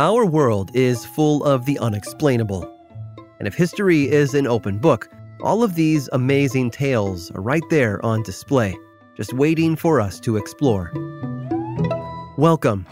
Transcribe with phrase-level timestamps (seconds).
[0.00, 2.62] Our world is full of the unexplainable.
[3.40, 5.08] And if history is an open book,
[5.42, 8.76] all of these amazing tales are right there on display
[9.16, 10.92] just waiting for us to explore.
[12.36, 12.86] Welcome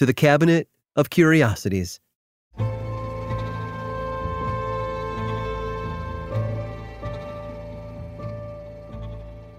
[0.00, 2.00] to the Cabinet of Curiosities.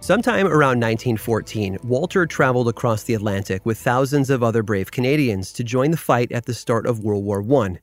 [0.06, 5.64] Sometime around 1914, Walter traveled across the Atlantic with thousands of other brave Canadians to
[5.64, 7.80] join the fight at the start of World War I.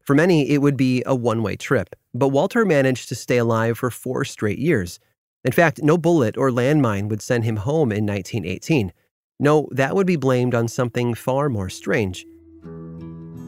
[0.00, 3.78] For many, it would be a one way trip, but Walter managed to stay alive
[3.78, 4.98] for four straight years.
[5.44, 8.92] In fact, no bullet or landmine would send him home in 1918.
[9.38, 12.26] No, that would be blamed on something far more strange.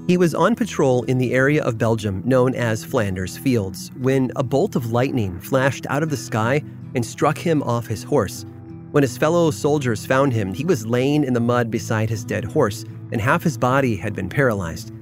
[0.07, 4.45] He was on patrol in the area of Belgium known as Flanders Fields when a
[4.45, 6.63] bolt of lightning flashed out of the sky
[6.95, 8.45] and struck him off his horse.
[8.93, 12.45] When his fellow soldiers found him, he was laying in the mud beside his dead
[12.45, 14.93] horse, and half his body had been paralyzed.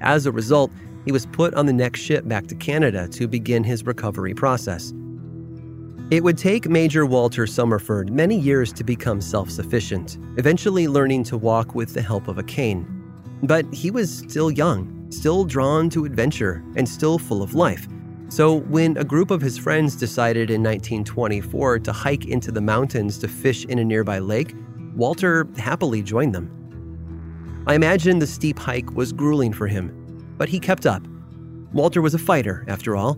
[0.00, 0.70] As a result,
[1.04, 4.92] he was put on the next ship back to Canada to begin his recovery process.
[6.10, 11.36] It would take Major Walter Summerford many years to become self sufficient, eventually learning to
[11.36, 12.86] walk with the help of a cane.
[13.42, 17.86] But he was still young, still drawn to adventure, and still full of life.
[18.30, 23.16] So, when a group of his friends decided in 1924 to hike into the mountains
[23.18, 24.54] to fish in a nearby lake,
[24.94, 26.54] Walter happily joined them.
[27.66, 31.02] I imagine the steep hike was grueling for him, but he kept up.
[31.72, 33.14] Walter was a fighter, after all,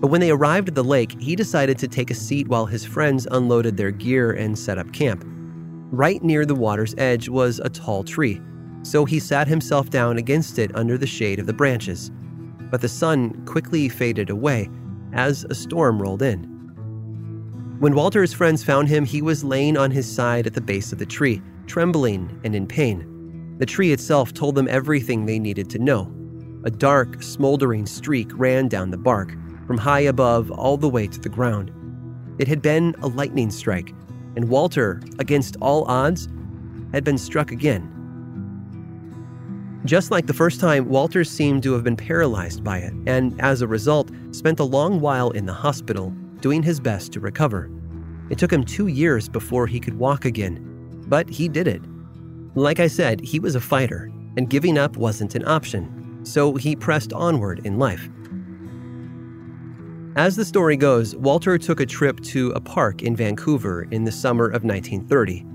[0.00, 2.84] but when they arrived at the lake, he decided to take a seat while his
[2.84, 5.24] friends unloaded their gear and set up camp.
[5.92, 8.40] Right near the water's edge was a tall tree,
[8.82, 12.10] so he sat himself down against it under the shade of the branches.
[12.70, 14.68] But the sun quickly faded away
[15.12, 16.44] as a storm rolled in.
[17.80, 20.98] When Walter's friends found him, he was laying on his side at the base of
[20.98, 23.56] the tree, trembling and in pain.
[23.58, 26.12] The tree itself told them everything they needed to know.
[26.64, 29.34] A dark, smoldering streak ran down the bark,
[29.66, 31.72] from high above all the way to the ground.
[32.38, 33.94] It had been a lightning strike,
[34.36, 36.28] and Walter, against all odds,
[36.92, 37.99] had been struck again.
[39.86, 43.62] Just like the first time, Walter seemed to have been paralyzed by it, and as
[43.62, 46.10] a result, spent a long while in the hospital,
[46.40, 47.70] doing his best to recover.
[48.28, 51.82] It took him two years before he could walk again, but he did it.
[52.54, 56.76] Like I said, he was a fighter, and giving up wasn't an option, so he
[56.76, 58.08] pressed onward in life.
[60.16, 64.12] As the story goes, Walter took a trip to a park in Vancouver in the
[64.12, 65.46] summer of 1930.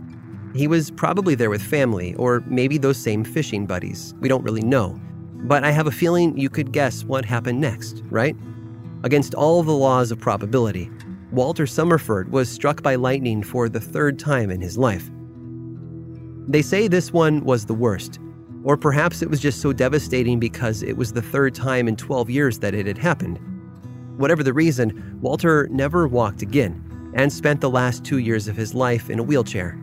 [0.56, 4.16] He was probably there with family, or maybe those same fishing buddies.
[4.22, 4.98] We don't really know.
[5.34, 8.38] But I have a feeling you could guess what happened next, right?
[9.04, 10.90] Against all the laws of probability,
[11.32, 15.12] Walter Summerford was struck by lightning for the third time in his life.
[16.48, 18.20] They say this one was the worst,
[18.64, 22.30] or perhaps it was just so devastating because it was the third time in 12
[22.30, 23.40] years that it had happened.
[24.18, 26.82] Whatever the reason, Walter never walked again
[27.14, 29.78] and spent the last two years of his life in a wheelchair.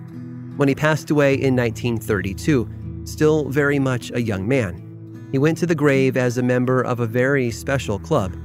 [0.57, 2.69] When he passed away in 1932,
[3.05, 7.01] still very much a young man, he went to the grave as a member of
[7.01, 8.37] a very special club.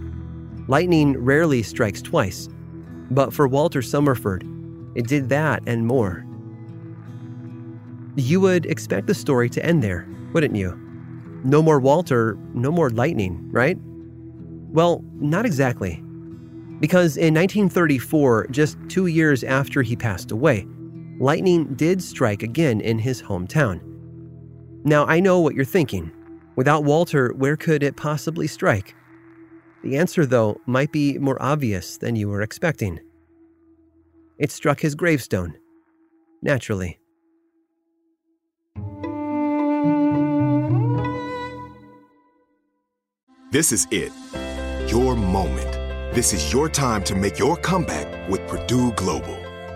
[0.67, 2.47] Lightning rarely strikes twice,
[3.12, 4.44] but for Walter Summerford,
[4.96, 6.25] it did that and more.
[8.16, 10.79] You would expect the story to end there, wouldn't you?
[11.44, 13.78] No more Walter, no more lightning, right?
[14.69, 16.03] Well, not exactly.
[16.79, 20.66] Because in 1934, just two years after he passed away,
[21.19, 23.81] lightning did strike again in his hometown.
[24.84, 26.11] Now, I know what you're thinking.
[26.55, 28.96] Without Walter, where could it possibly strike?
[29.84, 32.99] The answer, though, might be more obvious than you were expecting.
[34.40, 35.55] It struck his gravestone.
[36.41, 36.99] Naturally.
[43.52, 44.11] This is it
[44.91, 45.72] your moment.
[46.16, 49.47] This is your time to make your comeback with Purdue Global.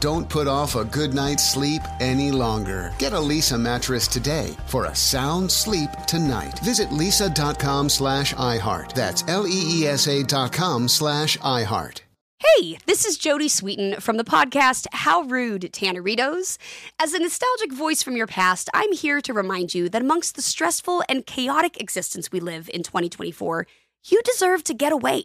[0.00, 2.94] Don't put off a good night's sleep any longer.
[2.98, 6.58] Get a Leesa mattress today for a sound sleep tonight.
[6.60, 8.94] Visit leesa.com slash iHeart.
[8.94, 12.00] That's L-E-E-S-A dot com slash iHeart.
[12.38, 16.56] Hey, this is Jodie Sweetin from the podcast How Rude, Tanneritos.
[16.98, 20.42] As a nostalgic voice from your past, I'm here to remind you that amongst the
[20.42, 23.66] stressful and chaotic existence we live in 2024,
[24.06, 25.24] you deserve to get away.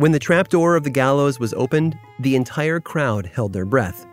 [0.00, 4.06] When the trapdoor of the gallows was opened, the entire crowd held their breath.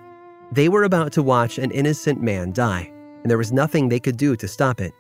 [0.51, 2.91] They were about to watch an innocent man die,
[3.21, 4.91] and there was nothing they could do to stop it.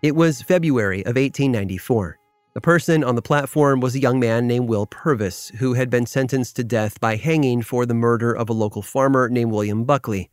[0.00, 2.18] It was February of 1894.
[2.54, 6.06] The person on the platform was a young man named Will Purvis, who had been
[6.06, 10.30] sentenced to death by hanging for the murder of a local farmer named William Buckley.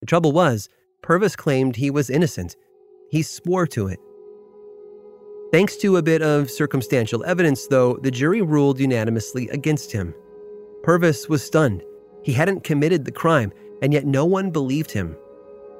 [0.00, 0.70] The trouble was,
[1.02, 2.56] Purvis claimed he was innocent.
[3.10, 4.00] He swore to it.
[5.52, 10.14] Thanks to a bit of circumstantial evidence, though, the jury ruled unanimously against him.
[10.84, 11.82] Purvis was stunned.
[12.22, 13.52] He hadn't committed the crime,
[13.82, 15.16] and yet no one believed him.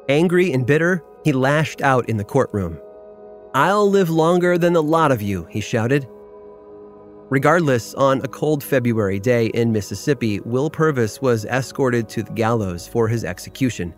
[0.09, 2.81] Angry and bitter, he lashed out in the courtroom.
[3.55, 6.09] I'll live longer than the lot of you, he shouted.
[7.29, 12.89] Regardless, on a cold February day in Mississippi, Will Purvis was escorted to the gallows
[12.89, 13.95] for his execution.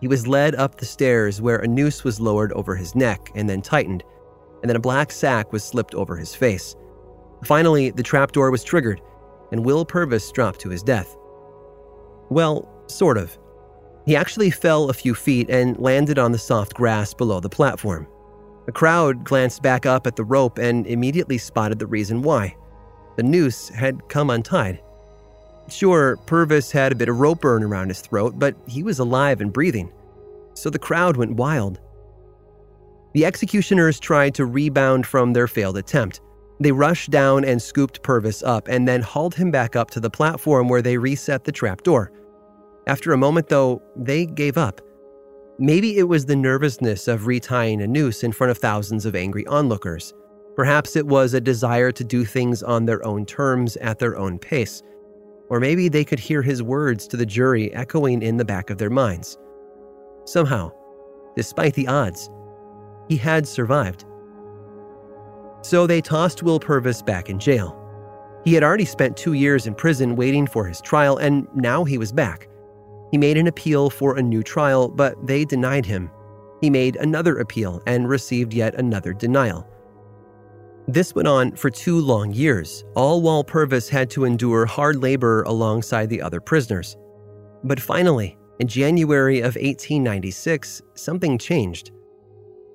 [0.00, 3.46] He was led up the stairs where a noose was lowered over his neck and
[3.46, 4.04] then tightened,
[4.62, 6.74] and then a black sack was slipped over his face.
[7.44, 9.00] Finally, the trapdoor was triggered,
[9.50, 11.16] and Will Purvis dropped to his death.
[12.30, 13.36] Well, sort of.
[14.06, 18.06] He actually fell a few feet and landed on the soft grass below the platform.
[18.66, 22.56] The crowd glanced back up at the rope and immediately spotted the reason why.
[23.16, 24.80] The noose had come untied.
[25.68, 29.40] Sure, Purvis had a bit of rope burn around his throat, but he was alive
[29.40, 29.92] and breathing.
[30.54, 31.80] So the crowd went wild.
[33.14, 36.20] The executioners tried to rebound from their failed attempt.
[36.60, 40.10] They rushed down and scooped Purvis up and then hauled him back up to the
[40.10, 42.12] platform where they reset the trapdoor.
[42.86, 44.80] After a moment, though, they gave up.
[45.58, 49.46] Maybe it was the nervousness of retying a noose in front of thousands of angry
[49.46, 50.14] onlookers.
[50.56, 54.38] Perhaps it was a desire to do things on their own terms at their own
[54.38, 54.82] pace.
[55.48, 58.78] Or maybe they could hear his words to the jury echoing in the back of
[58.78, 59.38] their minds.
[60.24, 60.72] Somehow,
[61.36, 62.30] despite the odds,
[63.08, 64.04] he had survived.
[65.62, 67.78] So they tossed Will Purvis back in jail.
[68.44, 71.98] He had already spent two years in prison waiting for his trial, and now he
[71.98, 72.48] was back.
[73.12, 76.10] He made an appeal for a new trial, but they denied him.
[76.60, 79.68] He made another appeal and received yet another denial.
[80.88, 85.42] This went on for two long years, all while Purvis had to endure hard labor
[85.42, 86.96] alongside the other prisoners.
[87.62, 91.92] But finally, in January of 1896, something changed.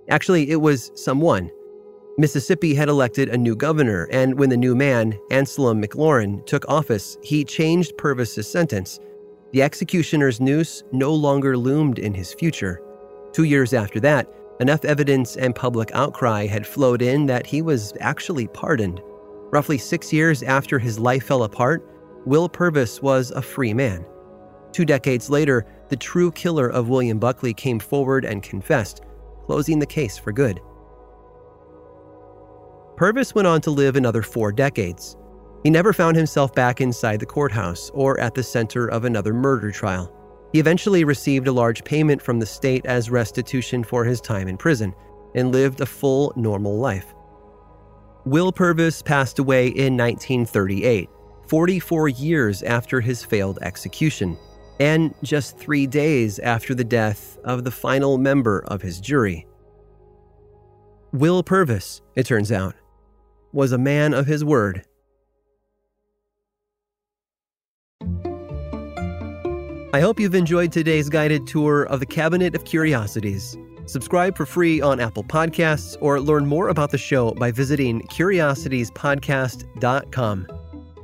[0.09, 1.51] Actually, it was someone.
[2.17, 7.17] Mississippi had elected a new governor, and when the new man, Anselm McLaurin, took office,
[7.21, 8.99] he changed Purvis's sentence.
[9.51, 12.81] The executioner's noose no longer loomed in his future.
[13.33, 14.27] Two years after that,
[14.59, 19.01] enough evidence and public outcry had flowed in that he was actually pardoned.
[19.51, 21.87] Roughly six years after his life fell apart,
[22.25, 24.05] Will Purvis was a free man.
[24.71, 29.01] Two decades later, the true killer of William Buckley came forward and confessed,
[29.47, 30.59] closing the case for good.
[32.97, 35.15] Purvis went on to live another four decades.
[35.63, 39.71] He never found himself back inside the courthouse or at the center of another murder
[39.71, 40.13] trial.
[40.51, 44.57] He eventually received a large payment from the state as restitution for his time in
[44.57, 44.93] prison
[45.33, 47.13] and lived a full, normal life.
[48.25, 51.09] Will Purvis passed away in 1938,
[51.47, 54.37] 44 years after his failed execution,
[54.79, 59.47] and just three days after the death of the final member of his jury.
[61.13, 62.75] Will Purvis, it turns out,
[63.53, 64.83] was a man of his word.
[69.93, 73.57] I hope you've enjoyed today's guided tour of the Cabinet of Curiosities.
[73.85, 80.47] Subscribe for free on Apple Podcasts or learn more about the show by visiting curiositiespodcast.com.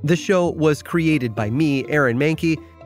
[0.03, 2.61] This show was created by me, Aaron Mahnke,